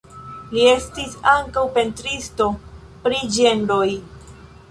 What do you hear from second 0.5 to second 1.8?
Li estis ankaŭ